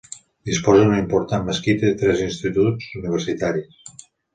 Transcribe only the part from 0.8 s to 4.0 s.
d'una important mesquita i tres instituts universitaris.